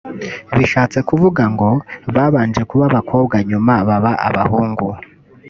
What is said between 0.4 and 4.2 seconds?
bishatse kuvuga ngo babanje kuba abakobwa nyuma baba